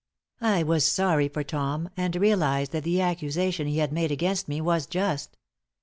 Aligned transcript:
I 0.41 0.63
was 0.63 0.83
sorry 0.83 1.27
for 1.27 1.43
Tom, 1.43 1.87
and 1.95 2.15
realized 2.15 2.71
that 2.71 2.83
the 2.83 3.01
accusation 3.01 3.67
he 3.67 3.77
had 3.77 3.93
made 3.93 4.09
against 4.11 4.47
me 4.47 4.59
was 4.59 4.87
just. 4.87 5.37